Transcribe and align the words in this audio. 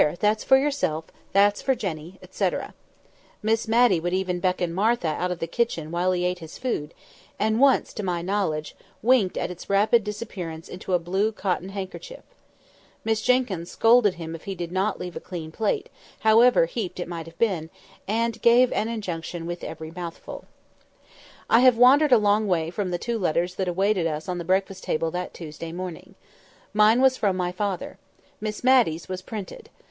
that's 0.19 0.43
for 0.43 0.57
yourself; 0.57 1.05
that's 1.31 1.61
for 1.61 1.75
Jenny," 1.75 2.17
etc. 2.23 2.73
Miss 3.43 3.67
Matty 3.67 3.99
would 3.99 4.13
even 4.15 4.39
beckon 4.39 4.73
Martha 4.73 5.09
out 5.09 5.29
of 5.29 5.37
the 5.37 5.45
kitchen 5.45 5.91
while 5.91 6.11
he 6.11 6.25
ate 6.25 6.39
his 6.39 6.57
food: 6.57 6.95
and 7.37 7.59
once, 7.59 7.93
to 7.93 8.01
my 8.01 8.23
knowledge, 8.23 8.75
winked 9.03 9.37
at 9.37 9.51
its 9.51 9.69
rapid 9.69 10.03
disappearance 10.03 10.67
into 10.67 10.95
a 10.95 10.97
blue 10.97 11.31
cotton 11.31 11.67
pocket 11.67 11.73
handkerchief. 11.75 12.23
Miss 13.05 13.21
Jenkyns 13.21 13.51
almost 13.55 13.71
scolded 13.73 14.13
him 14.15 14.33
if 14.33 14.45
he 14.45 14.55
did 14.55 14.71
not 14.71 14.99
leave 14.99 15.15
a 15.15 15.19
clean 15.19 15.51
plate, 15.51 15.89
however 16.21 16.65
heaped 16.65 16.99
it 16.99 17.07
might 17.07 17.27
have 17.27 17.37
been, 17.37 17.69
and 18.07 18.41
gave 18.41 18.71
an 18.73 18.87
injunction 18.89 19.45
with 19.45 19.63
every 19.63 19.91
mouthful. 19.91 20.39
[Picture: 20.39 20.47
Standing 20.79 20.87
over 20.89 20.97
him 20.97 21.11
like 21.11 21.11
a 21.11 21.11
bold 21.11 21.47
dragoon] 21.47 21.59
I 21.59 21.59
have 21.59 21.77
wandered 22.09 22.11
a 22.11 22.25
long 22.29 22.47
way 22.47 22.69
from 22.71 22.89
the 22.89 22.97
two 22.97 23.19
letters 23.19 23.53
that 23.53 23.67
awaited 23.67 24.07
us 24.07 24.27
on 24.27 24.39
the 24.39 24.43
breakfast 24.45 24.83
table 24.83 25.11
that 25.11 25.35
Tuesday 25.35 25.71
morning. 25.71 26.15
Mine 26.73 27.03
was 27.03 27.17
from 27.17 27.37
my 27.37 27.51
father. 27.51 27.99
Miss 28.39 28.63
Matty's 28.63 29.07
was 29.07 29.21
printed. 29.21 29.69